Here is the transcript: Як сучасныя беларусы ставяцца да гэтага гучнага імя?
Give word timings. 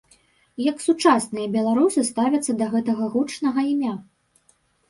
Як 0.71 0.77
сучасныя 0.85 1.51
беларусы 1.57 2.05
ставяцца 2.11 2.57
да 2.63 2.71
гэтага 2.75 3.11
гучнага 3.17 3.59
імя? 3.77 3.93